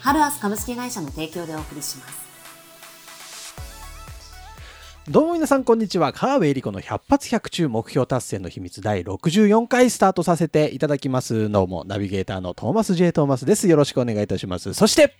[0.00, 2.26] ハルアス株式会社の提供でお送りします。
[5.08, 6.12] どうも皆さんこんにちは。
[6.12, 11.48] 川辺恵理子の百発百中目標達成の秘密第64回スタートさせていただきます。
[11.50, 13.68] どうもナビゲーターのトーマス J トーマスです。
[13.68, 14.74] よろしくお願いいたします。
[14.74, 15.14] そして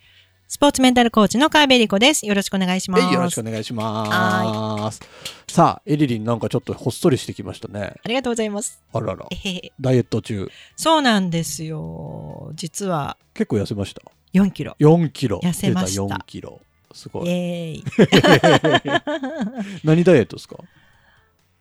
[0.49, 2.27] スポーツメンタルコーチの川辺理子です。
[2.27, 3.05] よろしくお願いします。
[3.05, 5.01] はいよろしくお願いします。
[5.49, 7.95] さあエリリンなんかちょっとほっそりしてきましたね。
[8.05, 8.83] ありがとうございます。
[8.93, 9.27] あらら。
[9.31, 9.73] えへへ。
[9.81, 10.49] ダイエット中。
[10.77, 12.51] そうなんですよ。
[12.55, 13.17] 実は。
[13.35, 14.03] 結構痩せました
[14.37, 14.77] 4キロ。
[14.81, 16.61] 4キロ痩せました出4キロ
[16.93, 17.85] すごイいエーイ。
[19.85, 20.57] 何ダイエットですか？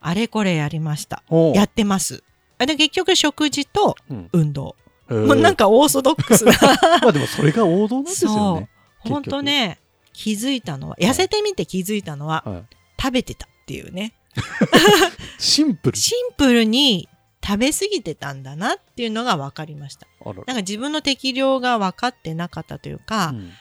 [0.02, 1.23] あれこれやりました。
[1.53, 2.23] やってます。
[2.58, 4.76] あで結局食事とうん運動。
[5.09, 6.53] うなんかオーソドックスな。
[7.02, 9.80] まあでもそれが王道なんですよね本当ね、
[10.14, 12.64] 気づいたのは、痩せてみて気づいたのは、はい
[12.98, 14.14] 食べてたっていうね。
[15.38, 17.08] シンプルシンプルに
[17.46, 20.08] 食べ過ぎてたんだなっていうのが分かりました。
[20.26, 23.52] なんか自分の適量が分かってなかったというか、うん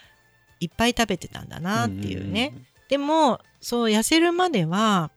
[0.60, 2.54] いっぱい食べてたんだなっていうね。
[2.88, 5.10] でもそう痩せるまでは、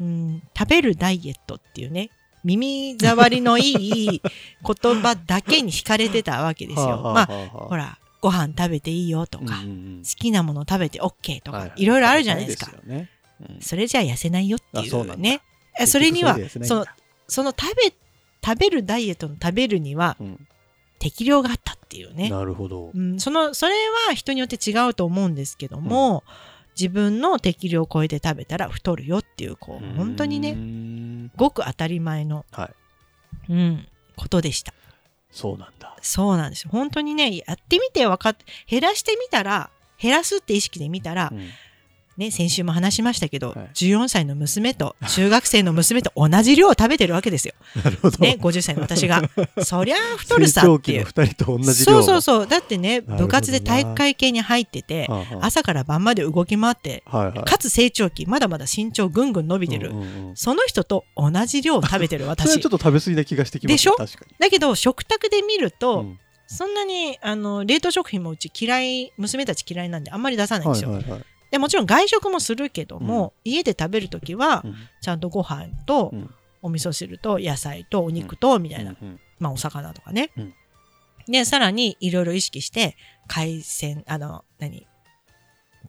[0.00, 2.10] うん、食べるダイエットっていうね
[2.42, 4.22] 耳障りのいい
[4.64, 7.12] 言葉だけに惹かれてたわけですよ。
[7.14, 12.72] まあほららご飯食べていいよとか、うんうん好きなもの食べて OK とか、はいいろいろあるじゃないですか。
[12.84, 13.10] ね
[13.40, 15.42] うんそれじゃあ痩せないよっていうね。
[15.78, 16.86] えそれにはその
[17.28, 17.92] その食べ
[18.44, 20.46] 食べるダイエットの食べるにはうん。
[20.98, 22.28] 適量があったっていうね。
[22.28, 22.90] なるほど。
[22.94, 23.74] うん、そのそれ
[24.08, 26.24] は人によって違うと思うんですけども、
[26.78, 32.66] 自分の適量を超えて食べたら太るよっていうこう本当にねんごく当たり前の、は
[33.48, 33.52] い。
[33.52, 34.74] うん、ことでした。
[35.30, 35.96] そうなんだ。
[36.02, 36.62] そうなんです。
[36.62, 41.48] よ本当にねやってみて分かっ減らしてみたら減らすって意識で見たら、うん
[42.18, 47.54] ね、先週も話しましたけど、はい14歳の娘と中学生の娘と同じ量を食べてるわけですよ。
[47.82, 49.22] なるほどね、50歳の私が。
[49.62, 51.24] そりゃあ太るさ成長期のっていう。
[51.26, 52.46] 二人と同じ量そうそうそう。
[52.48, 55.08] だってね、部活で体育会系に入ってて、
[55.40, 59.92] 朝から晩まで動き回って、あはいはいかつ成長期、まだまだ身長ぐんぐん伸びてる。
[60.34, 62.70] その人と同じ量を食べてるそれは私ちょっ。
[62.70, 63.96] と食べ過ぎな気がしてきますでしょ？
[64.40, 66.18] だけど、食卓で見ると、うん
[66.50, 70.98] そんなにあの冷凍食品もうち嫌い、娘たち嫌いなんであんまり出さないんですよ。
[71.50, 74.74] でもちろん外食もするけども、家で食べるときは、うん。
[75.00, 76.30] ちゃんとご飯と、うん。
[76.60, 79.08] お味噌汁と野菜とお肉と、みたいな、うん。
[79.08, 79.20] うん。
[79.38, 80.30] まあお魚とかね。
[80.36, 80.54] うん。
[81.26, 84.86] で、さらにいろいろ意識して、海鮮、あの、何？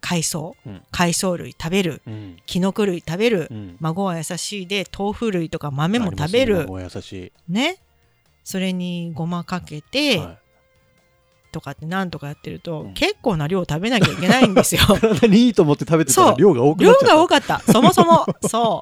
[0.01, 0.81] 海藻、うん。
[0.91, 2.37] 海藻類食べる、うん。
[2.45, 3.77] キノコ類食べる、うん。
[3.81, 7.33] 孫は優しいで、豆腐類とか豆も食べる、ねもう優しい。
[7.51, 7.77] ね。
[8.45, 10.38] それにごまかけて、はい
[11.51, 14.81] とかってなんとかやってると、うん結構な量食べなきゃいけないんですよ。
[14.99, 17.59] 体にいいと思って食べてたら量が多くな量っちゃったが多かった。
[17.71, 18.25] そもそも。
[18.47, 18.81] そ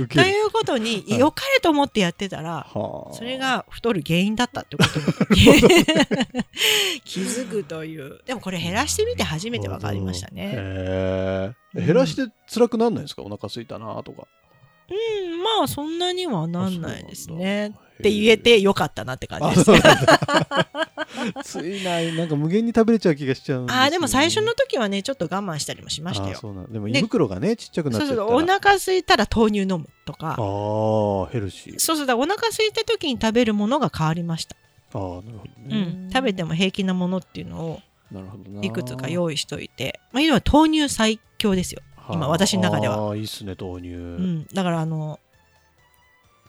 [0.00, 0.08] う。
[0.08, 4.98] ということに、はい良かれと思ってやってたら、はあそれが太る原因だったってこと
[5.34, 5.40] に
[7.04, 8.20] 気づくという。
[8.26, 11.54] でもこれ減らしてみて初めて分かりましたね。
[11.74, 13.22] 減らして辛くなんないんですか？
[13.22, 14.26] お腹空いたなとか
[14.90, 14.94] う
[15.36, 17.68] ん、まあそんなにはなんないですあね。
[17.68, 19.70] って言えてよかったなって感じです。
[21.44, 23.72] ついないなんか無限に食べれちゃう気がしちゃうね。
[23.72, 26.36] ああ、でも最初の時はね、ちょっと我慢したりもしましたよ。
[26.36, 28.20] あそうなんでもで胃袋がねちっちゃくなっちゃったら。
[28.22, 30.28] そうそう、お腹空いたら豆乳飲むとか。
[30.28, 31.78] ああヘルシー。
[31.78, 34.56] そうそうだ、お腹空いた時に食べるものが変わりました。
[34.94, 37.80] ああなるほどうねん、食べても平気なものっていうのを
[38.10, 38.62] なるほどな。
[38.62, 41.80] いくつか用意しといて、まあ、要は豆乳最強ですよ。
[42.10, 42.96] 今私の中では。
[42.96, 43.88] ああいいっすね豆乳。
[43.90, 45.18] うん、だからあの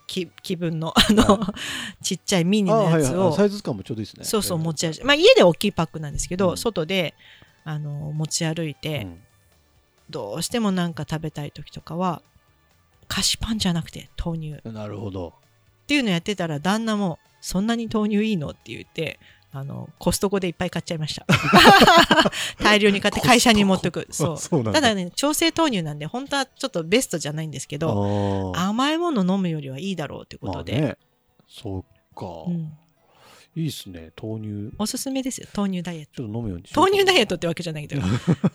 [0.08, 1.40] き気分のあの、
[2.02, 4.26] ちっちゃいミニのやつを、はいサイズ感もちょうどいいですね。
[4.26, 6.58] そうそう持ち歩いまあ家で大きいパックなんですけど、うん。
[6.58, 7.14] 外で
[7.64, 9.22] あの持ち歩いて、うん。
[10.10, 12.22] どうしてもなんか食べたい時とかは
[13.08, 14.70] 菓子パンじゃなくて豆乳。
[14.70, 15.34] っなるほど。
[15.88, 19.20] ていうのやってたら旦那も「そんなに豆乳いいの?」って言って
[19.56, 21.28] あのコストコでいっぱい買っちゃいました。
[22.64, 24.08] 大量に買って会社に持ってく。
[24.10, 24.38] そう。
[24.38, 30.98] そうただね調整豆乳なんで本当はちょっとベストじゃないんですけど甘いもの飲むよりはいいだろうってことで、まあね。
[31.48, 31.84] そう
[32.16, 32.26] か。
[32.48, 32.76] うん、
[33.56, 34.12] いいっすね。
[34.20, 35.48] 豆乳おすすめですよ。
[35.56, 36.12] 豆乳ダイエット。
[36.16, 38.02] ちょっと飲むようにしよう豆乳ダイエットってわけじゃないけど。
[38.02, 38.08] で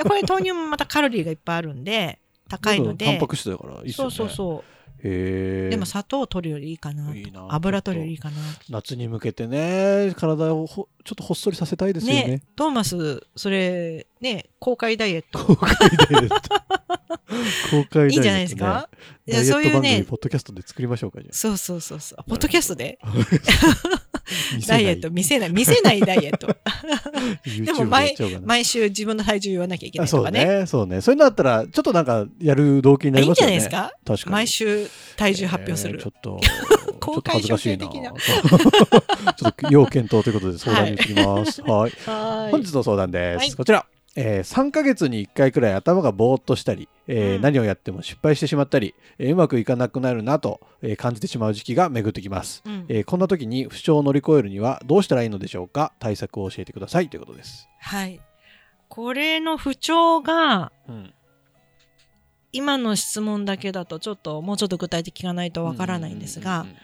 [0.02, 2.18] これ豆乳もまたカロリーがいっぱいあるんで
[2.48, 3.06] 高いので。
[3.06, 4.10] タンパク質だからいいっすよね。
[4.10, 4.77] そうそうそへえ。
[5.02, 7.12] でも砂糖を取るよりいいかな
[7.50, 8.36] 油取るよりいいかな
[8.68, 12.24] 夏に向けてね、体をほちょっとほっそりさせたいですよね。
[12.24, 15.86] ねトーマスそれね公開ダイエット公開ダ
[16.20, 16.36] イエット。
[17.70, 18.12] 公開ダイエット、 ね。
[18.12, 18.88] いいんじゃないですか？
[19.26, 22.98] いやダイエット番組、そういうねポッドキャストで作りましょうか、じゃそうそうそうそうポッドキャストで？
[23.02, 23.12] あ。
[24.66, 26.46] ダイエット見せない見せないダイエット
[27.64, 28.14] でも毎
[28.44, 31.00] 毎週自分の体重言わなきゃいけなあそういとかねね、そうね。
[31.00, 33.52] そういうのあったら、ちょっとなんか、やる動機になりますよね。
[33.54, 33.92] ゃないですか？
[34.04, 34.32] 確かに。
[34.32, 34.86] 毎週
[35.16, 36.40] 体重発表するえーちょっと、
[37.00, 38.12] 公開ちょっと恥ずかし的な
[39.34, 41.62] ちょっと要検討ということで相談に行きます。
[41.62, 41.92] はい。
[42.06, 43.38] は本日の相談です。
[43.38, 43.84] はいこちら。
[44.20, 47.43] えー3ヶ月に1回くらい頭がぼーっとしたり、えーうん。
[47.43, 52.85] 何をやっても失敗してしまったり、えーうまくいかなくなるなと、えー感じてしまう時期が巡ってきます、うん。
[52.88, 55.93] えーこんな時に不調を乗り越えるにはどうしたらいいのでしょうか？
[56.00, 57.09] 対策を教えてください。
[57.09, 57.69] ということです。
[57.81, 58.20] はい。
[58.88, 61.15] これの不調がうん。
[62.50, 66.75] 今の質問だけだとちょっともうちょっと具体的がないとわからないんですが、うん。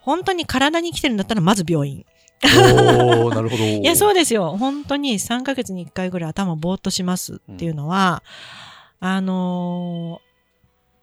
[0.00, 2.04] 本当に体に来てるんだったらまず病院
[2.44, 3.64] おーなるほど。
[3.64, 8.22] いやそうですよ本当に3ヶ月に1回ぐらい頭ぼーっとしますっていうのは、
[9.00, 10.28] あのー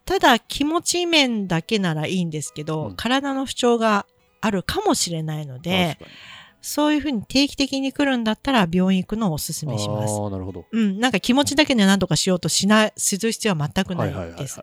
[0.06, 4.06] ただ気持ち面だけならいいんですけど、うん体の不調が
[4.40, 5.98] あるかもしれないので
[6.62, 10.20] そういうふうに定期的に来るんだったら病院行くのをおすすにめします。
[10.20, 10.66] ああ、なるほど。
[10.72, 14.60] うん、なんか気持ちだけで何とかしようとしない、する必要は全くなはいです。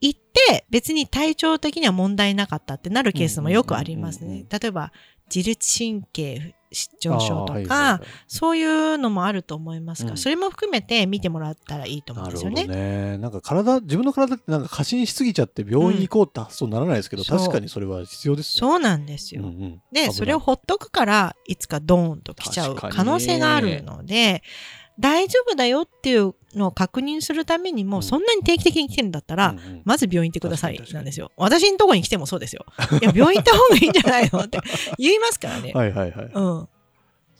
[0.00, 4.46] 行って別に体調的には問題なかったってなるケースもよくありますうんうんうんね。
[4.48, 4.92] 例えば
[5.34, 13.10] 自律神経失調症とあーはいそういうのもあると思いますが、うんそれも含めて見てもらったらいいと思うんですよるほどね。
[13.12, 13.18] ね。
[13.18, 18.58] なんか体、自分の体ってなんか過信しすぎちゃって病院行こうって発想にならないですけど、そう確かにそれは必要ですね。
[18.60, 19.42] そうなんですよ。
[19.42, 24.42] うんうん危で、それをほっとくから、いつかドーンと来ちゃう可能性があるので、
[24.98, 29.54] 大丈夫だよっていうのを確認するためにも、うんそんなに定期的に来てるんだったら、
[29.84, 31.30] まず病院行ってくださいなんですよ。
[31.36, 32.64] 私のとこに来てもそうですよ。
[33.00, 34.58] いや、病院行った方がいいんじゃないのって
[34.98, 35.72] 言いますからね。
[35.72, 36.30] はいはいはい。
[36.32, 36.68] うん。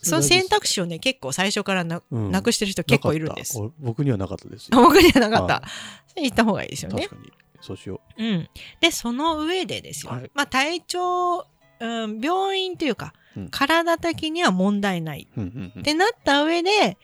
[0.00, 3.58] その選択肢をね、結構最初からな,、うんなくしてる人結構いるんです。
[3.80, 4.70] 僕にはなかったです。
[4.70, 5.62] 僕にはなかったは。
[6.06, 7.16] それ言った方がいいですよね確。
[7.16, 7.32] かに。
[7.60, 8.48] そうしようん。
[8.80, 10.12] で、その上でですよ。
[10.12, 11.46] はいまあ、体調、
[11.80, 15.28] うん、病院というか、うん体的には問題ない。
[15.36, 15.40] う。
[15.40, 16.96] うんうんうんってなった上で、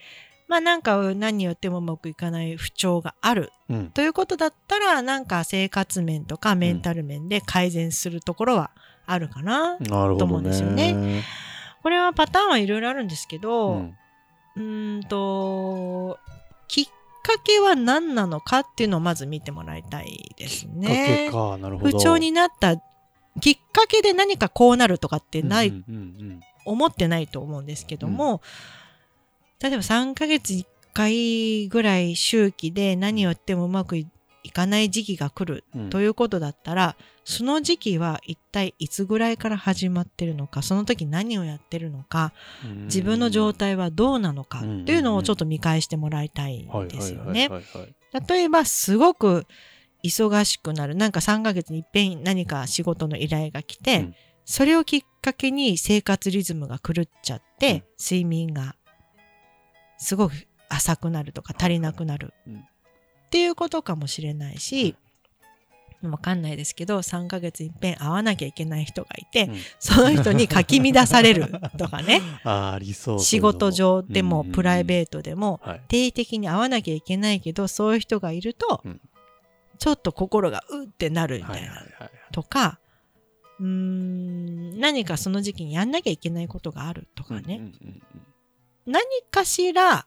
[0.47, 3.89] まあなんか何やってもうまくいかない不調があるうん。
[3.91, 8.71] ということだったら、なんか生活面とかメンタル面で改善するところは
[9.05, 9.77] あるかな。
[9.79, 10.93] と思うんですよね。
[10.93, 11.23] ね
[11.81, 13.97] これはパターンはいろいろあるんですけうど、ん
[14.55, 16.19] うーんと、
[16.67, 21.29] きっかけは何なのかっていうのをまず見てもらいたいですね。
[21.81, 22.77] 不調になった
[23.41, 28.41] きっかけで何かこうなるとかってない、うんうんうん思ってないと思うんですけども、
[29.65, 34.07] 例えば3ヶ月1回ぐらい周期で何をやってもうまくい
[34.43, 35.89] いかない時期が来るうん。
[35.89, 42.31] ということだったら、その時期は一体いつぐらいから始まってるのか、その時何をやってるのか、
[42.63, 42.83] うん。
[42.83, 44.81] 自分の状態はどうなのかうん。
[44.81, 47.49] っていうのをちょっと見返してもらいたいですよはいね。
[48.29, 49.47] 例えばすごく
[50.03, 50.93] 忙しくなる。
[50.93, 54.15] なんか3ヶ月に一遍何か仕事の依頼が来て、うん。
[54.45, 57.83] それをきっかけに生活リズムが狂っちゃって、うん。
[57.99, 58.75] 睡眠が
[59.97, 60.33] すごく
[60.69, 62.57] 浅くなるとか足りなくなる、うん。
[62.57, 62.59] っ
[63.29, 64.95] ていうことかもしれないし、
[66.03, 69.55] わかんないですけど3ヶ月に一遍会わなきゃいけない人がいて、うん。
[69.79, 72.21] その人にかき乱されるとかね。
[72.43, 73.19] ありそう。
[73.19, 75.61] 仕事上でもプライーベートでも。
[75.87, 79.01] 定期的に会わなきゃいけないけどそういう人がいると、うん。
[79.77, 81.83] ちょっと心がうってなるみたはいいな。
[82.31, 82.79] とか
[83.59, 88.01] うーん何かその時期にやんなきゃいけないことがあるとかね、うんうん
[88.85, 90.05] 何かしら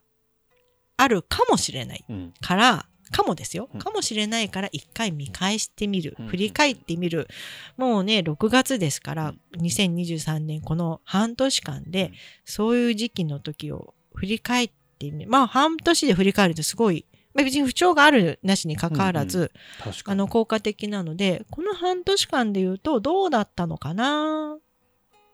[0.97, 2.15] あるかもしれないうん。
[2.15, 3.79] うんからかもですよ、うん。
[3.79, 6.27] かもしれないから一回見返してみる、うん。
[6.27, 7.27] 振り返ってみる。
[7.75, 12.13] もうね6月ですから、2023年この半年間で、うん。
[12.45, 20.13] そういう時期の時を振り返ってみまあ半年で振り返るとすごいまあ別に不調があるなしにかかわらず、確かに。
[20.13, 24.57] あの効果的なのでこの半年間で言うとどうだったのかな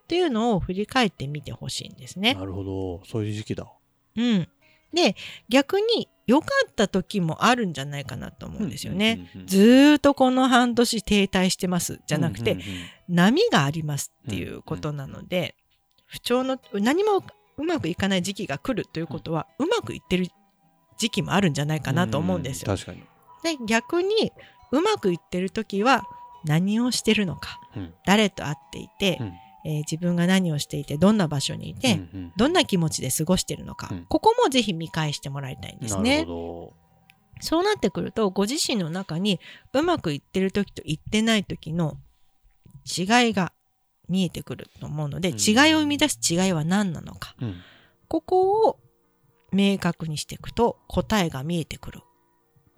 [0.05, 2.35] っていうのを振り返ってみてほしいんですね。
[2.35, 3.01] なるほど。
[3.05, 3.67] そういう時期だ。
[4.15, 4.47] うん、
[4.93, 5.15] で
[5.49, 9.29] 逆に良かった時もあるんじゃないかなと思うんですよね。
[9.33, 9.47] うんうんうん。
[9.47, 12.75] ずーっとこの半年停滞してますじゃなくて、うんうんうん
[13.07, 15.53] 波がありますっていうことなので、
[16.07, 17.23] 不調の何も
[17.57, 20.27] うまくいかない時期が来るということは、うまくいってる
[20.97, 22.73] 時期もあるんじゃないかなと思うんですよ。
[22.73, 23.03] 確かに。
[23.43, 24.31] で逆に
[24.71, 26.03] うまくいってる時は
[26.45, 29.33] 何をしてるのかうん誰と会っていて、うん
[29.65, 36.23] えー自分が何をしていてどんな場所にいて、うんうんどんな気持ちで過ごしてるのか、うんここもぜひ見返してもらいたいんですなるね。
[36.25, 36.73] ほ
[37.41, 39.41] そうなってくるとご自身の中に
[39.73, 41.97] うまくいってる時といってない時の
[42.85, 43.51] 違いが
[44.07, 47.55] 見えてくると思うので、うん違いを生み出す違いは何なのかうん
[48.07, 48.79] ここを
[49.51, 52.01] 明確にしていくと答えが見えてくる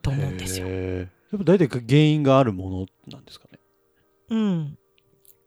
[0.01, 0.67] と思うんですよ。
[0.70, 1.08] やっ
[1.39, 3.60] ぱ大体原因があるものなんですかね。
[4.29, 4.77] うん。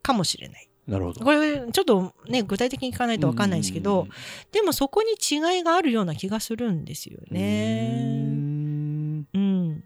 [0.02, 0.69] かもしれない。
[0.90, 1.24] なるほど。
[1.24, 4.08] これちょっとね具体的に聞かないと分かんないですけど、
[4.50, 8.02] でもそこに違いがあるような気がするんですよね。
[8.24, 9.84] んうん。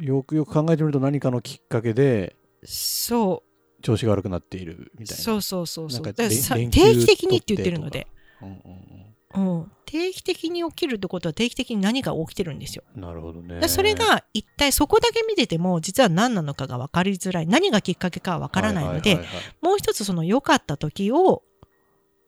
[0.00, 3.42] よくよく考えてみると何かのきっかけでそ
[3.78, 5.22] う調子が悪くなっているみたいな。
[5.22, 6.14] そうそうそうそう。
[6.14, 8.06] 定期的にって言ってるので、
[8.40, 8.95] うんうん
[9.36, 12.82] うん、定期的に起きるってことは定期的に何が起きてるんですよ。
[12.94, 13.66] うんなるほどね。
[13.68, 21.42] それが一体そこだけ見てても実は何なのかが分かりづらい何がきっかけかは分からないので、はははいはいもう一つその良かった時を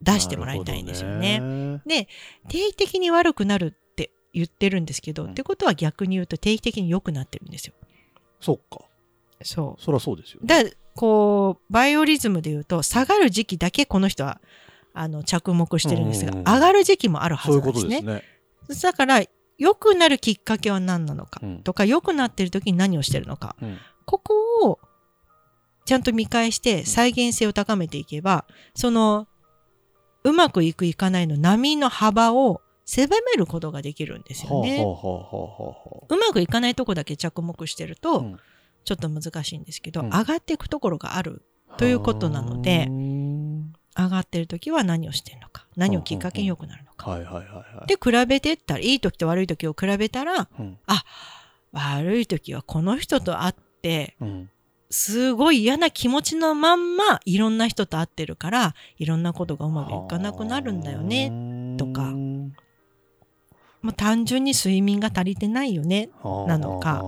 [0.03, 1.41] 出してもらいたいんですよね。
[1.41, 2.09] なるほどで
[2.49, 7.75] 定期的に悪くなるって言ってるんですけど、うんってことは逆に言うと定期的に良くなってるんですよ。
[8.41, 8.85] そっか。
[9.43, 10.47] そそりゃそうですよう。
[10.47, 10.65] ね。
[10.65, 14.41] だこうバイオリズムで言うと下がる時期だけこの人は
[14.99, 16.39] あの着目してるんですが、うん。
[16.39, 17.97] うんうん上がる時期もあるはずなんですね。
[17.99, 18.91] ことですね。
[18.91, 19.23] だから
[19.59, 21.63] 良くなるきっかけは何なのかうん。
[21.63, 23.57] とか良くなってる時に何をしてるのか。
[23.63, 23.79] うん。
[24.05, 24.79] ここを
[25.85, 29.27] ちゃんと見返して再現性を高めていけばその
[30.25, 34.83] うまくいくいかないの波の幅を狭めることができるんですよね。
[34.83, 38.39] うまくいかないとこだけ着目してると、うん。
[38.85, 40.07] ちょっと難しいんですけど、うん。
[40.11, 43.18] 上がっていくところがあるあということなのでうーん
[43.99, 47.11] 上がってる時は何をしてるのか何をきっかけに良くなるのか。
[47.11, 47.87] はいはいはいはい。
[47.87, 50.79] で比べてったらいい時と悪い時を比べたらうん
[51.73, 54.51] 悪い時はこの人と会ってうん
[54.91, 61.77] すごい嫌な気持ちのまんまいろんな人と会ってるからいろんなことがうまくいかなくなるんだよね。
[61.77, 62.57] とかうん
[63.81, 66.11] もう単純に睡眠が足りてないよね。
[66.47, 67.01] なのか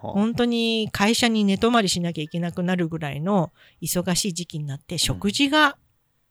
[0.00, 5.76] 本当に会社に寝泊まりしなきゃいけなくなるぐらいの忙しい時期になって食事が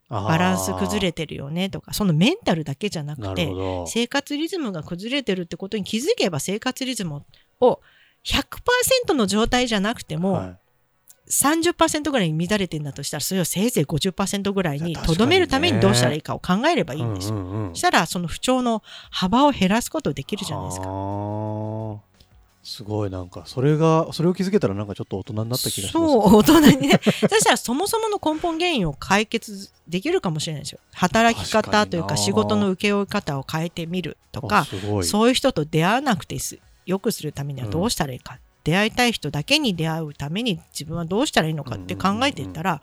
[0.10, 3.52] バランス崩れてるよねとかそのメンタルだけじゃなくて。
[3.88, 7.24] 生活リズムが崩れてるってことに気づけば生活リズム
[7.60, 7.80] を
[8.24, 10.58] 100%の状態じゃなくても、はい
[11.28, 17.36] 30%ぐらいに乱れてんだとしたらそれをせいぜい50%ぐらいにとどめるためにどうしたらいいかを考えればいいんですよ。
[17.36, 20.86] うんうんうんそしたらその不調の幅を減らすことできるじゃないですか。
[22.66, 26.14] はあすごいなんかそれがそれを気づけたらなんかちょっと大人になった気がします。
[26.14, 27.00] そう大人にね。
[27.04, 30.80] そしたらそもそもの根本原因を解決できるかもしれないですよ。
[30.94, 34.68] 働き方というか仕事の請け負い方を変えてみるとあか
[35.04, 42.82] そういう人と出会わなくてすよくするためにはどうしたらいいか、出会いたい人だけに出会うために自分はどうしたらいいのかって考えていったら、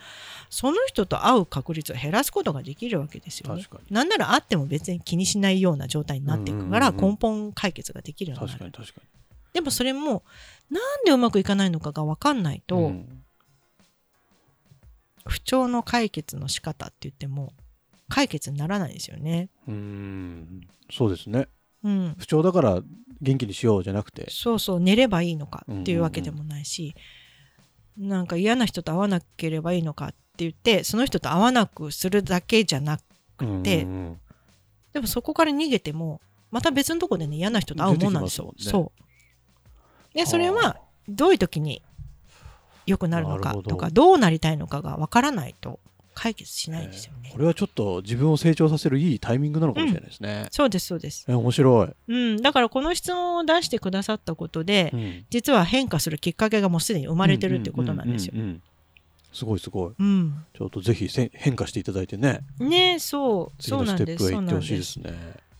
[0.49, 3.67] その人と会う確率を減らすことができるわけですよね。
[3.91, 8.59] なんなら会っても別に気にしないような状態になっていくからうんうんうん根本解決ができるようになる。
[8.59, 9.07] 確かに確か
[9.53, 10.25] でもそれも
[10.71, 13.23] なんでうまくいかないのかが分かんないと、にうん。
[15.25, 17.53] 不調の解決の仕方って言っても
[18.09, 19.51] 解決にならないですよね。
[19.69, 20.61] うーん。
[20.91, 21.49] そうですね。
[21.85, 22.81] うん、不調だから
[23.21, 24.31] 元気にしようじゃなくて。
[24.31, 26.95] そうそう寝ればいいのかっていうわけでもないし、
[27.97, 33.03] なんか嫌な人と会わなければいいのかって言ってその人と会わなくするだけじゃなく
[33.37, 34.21] て、うんうんうん。
[34.93, 38.55] でもそこから逃げてもまた別のとこでね嫌な人と会うもんなんですよ。
[38.59, 39.03] そう
[40.14, 40.76] でそれは
[41.09, 41.83] どういう時に
[42.87, 45.78] 良くなるのかとかどうなりたいのかがわからないと
[46.14, 47.31] 解決しないんですよね。
[47.33, 47.38] こ。
[47.38, 51.25] れはちょっと自分を成長させるいいタイミングなのかもしれないですね、そうですそうです。
[51.28, 55.25] え面白い、うん、だからこの質問を出してくださったことで、うん。
[55.31, 58.35] 実は変化するきっかけがもうすでに生まれてるってことなんですよ。
[58.37, 58.62] うううんうん。
[59.33, 59.92] すごいすごい。
[59.99, 62.40] うん、ちょっとぜひせ変化していただいてね。
[62.59, 63.62] ねそう。
[63.62, 65.00] 次そうなんのステップへ行ってほしいでんですす。
[65.00, 65.12] ね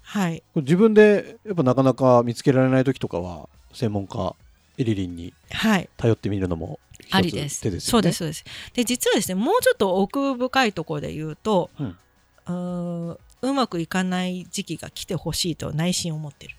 [0.03, 0.43] はい。
[0.57, 4.35] 自分でやっぱなかなか見つけられない時とかは専門家
[4.79, 5.89] エリリンにはい。
[5.97, 7.61] 頼ってみるのもありです。
[7.81, 8.45] そうですそうです。
[8.75, 13.11] で実はですねもうちょっと奥深いところで言うと、うん。
[13.11, 16.55] ううまくいかない時期が来てほしいと内心思ってる。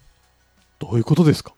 [0.80, 1.54] どういうことですか？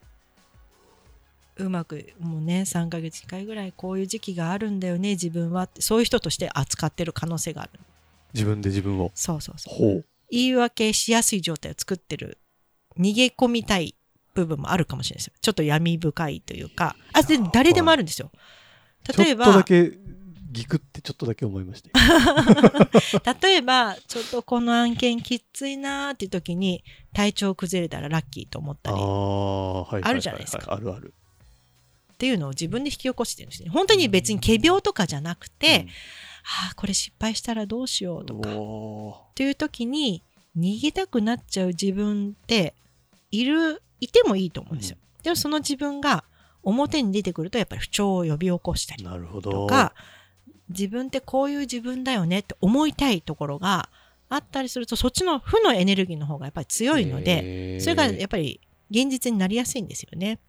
[1.57, 7.71] うまくもうね3ヶ月1回ぐらいこういう時期があるんだよね自分はってそういう人として扱ってる可能性がある。
[8.33, 9.11] 自分で自分を。
[9.15, 10.05] そうそうそう。
[10.29, 12.39] 言い訳しやすい状態を作ってる。
[12.99, 13.95] 逃げ込みたい
[14.35, 15.33] 部分もあるかもしれないですよ。
[15.41, 16.95] ちょっと闇深いというか。
[17.13, 18.31] あで誰でもあるんですよ。
[19.17, 19.93] 例えちょっとだばけ
[20.51, 21.89] ギクってちょっとだけ思いました
[23.41, 26.81] 例えばちょっとこの案件きついなーっていう時に
[27.13, 29.01] 体調崩れたらラッキーと思ったあり。
[29.01, 29.07] っあ
[29.83, 30.11] はいはいはいはい。
[30.11, 30.73] あるじゃないですか。
[30.73, 31.13] あるある。
[32.17, 33.69] ていうのを自分で引き起こしてるんですね。
[33.69, 35.87] 本当に別に仮病とかじゃなくて、
[36.43, 38.49] ああこれ失敗したらどうしようとか。
[38.49, 40.23] っおていう時に
[40.57, 42.73] 逃げたくなっちゃう自分って
[43.39, 44.97] いるいてもいいと思うんですよ。
[45.23, 46.23] でもその自分が
[46.63, 49.51] 表に出てくるとやっぱり不調を呼び起こしたりなるほど。
[49.51, 49.93] とか、
[50.69, 53.89] 自分ってこういう自分だよねって思いたいところが
[54.29, 60.39] あったりすると、そっちの負のエネルギーの方がやっぱり強いので、でそれがやっぱり現実になりやすいんですよね。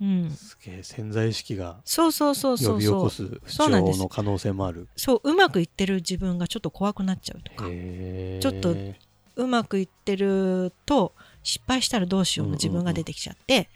[0.00, 0.30] うん。
[0.30, 3.00] すげえ潜在意識がそうそうそうそ呼び起うそう。
[3.02, 4.88] こす不調の可能性もある。
[4.96, 8.74] そう、うまくいってる自分がちょっと怖くなっちゃうとか、ちょっと
[9.36, 13.68] うまくいってると、失敗したらどうしようの自分が出てきちゃって、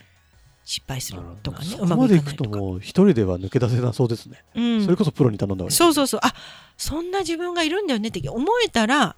[0.65, 2.59] 失敗するとかね、そうこままくでいくといかないとか。
[2.59, 4.43] もう一人では抜け出せなそうですね。
[4.55, 5.77] うんそれこそプロに頼んだ方がいい。
[5.77, 6.21] そうそうそう。
[6.23, 6.35] あ、
[6.77, 9.17] そんな自分がいるんだよねって思えたら、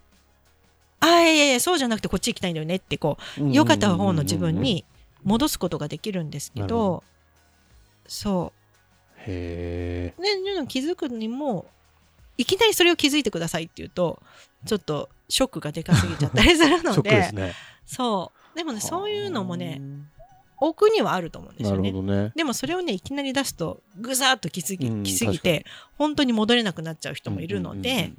[1.00, 4.84] あ、いやいやそうじゃなくてこっち行きたいんだよねって、こう、良かった方の自分に
[5.24, 7.04] 戻すことができるんですけど、
[8.08, 8.52] そ
[9.18, 10.22] へう。
[10.22, 11.66] で、そういうの気づくにも、
[12.38, 14.20] いきなりそれを気づいてくださいって言うと、
[14.66, 16.78] ちょっとショックがでかすぎちゃったりするえ。
[16.80, 17.54] シのョックで、ですね。
[17.86, 18.35] そう。
[18.56, 19.80] でもね、そういうのもね、
[20.58, 22.32] 奥にはあると思うんですよねね。
[22.34, 25.66] でもそれをね、いきなり出すと、ぐざーっと来すぎうん来すぎて、
[25.98, 28.12] 本当に戻れなくなっちゃう人もいるので、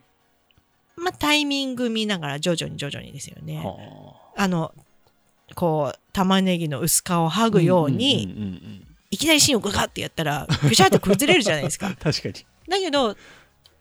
[0.96, 3.62] まあ、タイミング見ながら徐々に徐々にですようんね。
[3.63, 4.74] はあの、
[5.56, 8.77] こう、玉ねぎの薄皮を剥ぐように、
[9.10, 11.96] いきなり芯をグガってやったら、ぐしゃって崩れるじゃないですか。
[12.00, 12.46] 確かに。
[12.67, 13.15] だけど、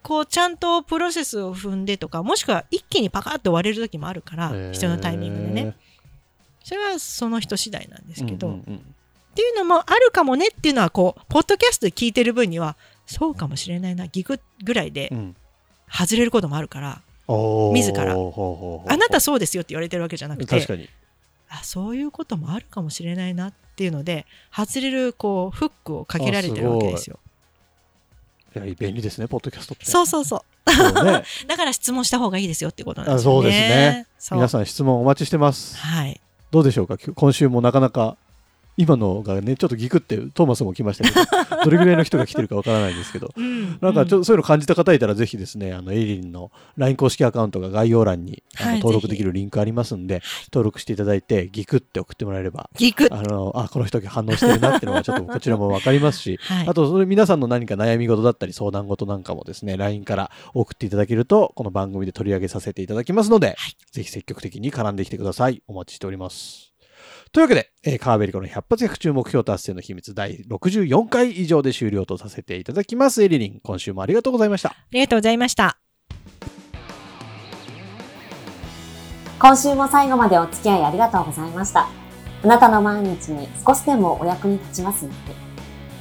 [0.03, 5.77] こう、ちゃんとプロセスを踏んでとか、もしくは一気にパカッと割れる時もあるから、必要なタイミングでね。
[6.67, 15.37] それはその人次第なんですけど、うんうんうんっていうのもあるかもねっていうのは、こう、ポッドキャストで聞いてる分には、そうかもしれないな、ギクぐらいでうん
[15.93, 20.89] 外れることもあるから、おー自らあなたそうですよって言われてるわけじゃなくて、確かに。
[21.51, 27.19] あそういうこともあるかもしれないなっていうので外れるこうフックをかけられてるわけですよ。
[28.55, 29.85] いや、便利ですね、ポッドキャストって。
[29.85, 30.73] そうそうそう。
[30.73, 31.25] そうね。
[31.47, 33.37] だから質問した方がいいですよってことなんあですよね。
[33.37, 34.07] そうですね。
[34.33, 35.77] 皆さん質問お待ちしてます。
[35.77, 36.19] はい。
[36.51, 36.97] どうでしょうか？
[36.99, 38.17] 今週もなかなか、
[38.77, 53.09] 今のがね、ちょっとギクってトーマスも来ましたけど、 どれぐらいの人が来てるかわからないんですけど、うんなんかちょっうとそういうの感じた方いたら、ぜひですね、あの、エイリンの LINE 公式アカウントが概要欄にあのはい登録できるリンクありますんで、登録していただいて、ギクって送ってもらえれば、ギク。
[53.11, 56.69] あの、あ、この人反応してるなっていうのがちょっとこちらもわかりますし、 はい。
[56.69, 63.57] あと、それ皆さんの何か悩み事だったり相談事なんかもですね、LINE から送っていただけると、この番組で取り上げさせていただきますので、はい。
[63.91, 65.63] ぜひ積極的に絡んできてください。
[65.67, 66.66] お待ちしております。
[67.37, 73.23] というわけで、えー、カーベリコの100発100中目標達成の秘密第64回以上で終了とさせていただきます。
[73.23, 74.71] エリリン、今週もありがとうございました。
[74.71, 75.77] ありがとうございました。
[79.39, 81.91] 今週も最後までお付き合いありがとうございました。
[82.43, 85.37] あなたの毎日に少しでもお役に立ちますように。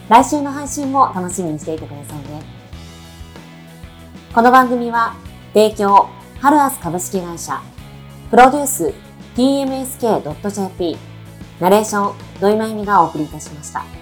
[0.07, 2.43] 来週の配信も楽しみにしていてくださいね。
[4.33, 5.17] この番組は、
[5.53, 6.07] 提供、
[6.39, 7.61] ハルアス株式会社、
[8.29, 8.93] プロデュース、
[9.35, 11.14] tmsk.jp、
[11.59, 13.94] ナレーション、土井真由美がお送りいたしました。